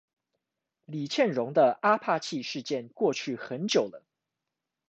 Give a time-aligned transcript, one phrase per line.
[0.85, 4.03] 李蒨蓉的阿帕契事件過去很久了